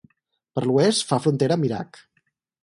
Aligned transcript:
Per 0.59 0.63
l'oest 0.69 1.03
fa 1.11 1.19
frontera 1.27 1.59
amb 1.61 1.69
Iraq. 1.69 2.01